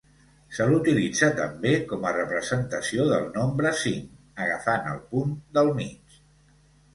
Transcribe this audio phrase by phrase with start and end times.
[0.59, 6.19] Se l'utilitza també com a representació del nombre cinc agafant el punt del mig.